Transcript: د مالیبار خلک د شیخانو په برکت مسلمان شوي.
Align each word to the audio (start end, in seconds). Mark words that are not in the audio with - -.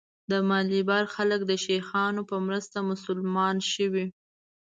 د 0.31 0.33
مالیبار 0.49 1.03
خلک 1.15 1.41
د 1.45 1.51
شیخانو 1.63 2.21
په 2.29 2.35
برکت 2.45 2.73
مسلمان 2.91 3.55
شوي. 3.73 4.05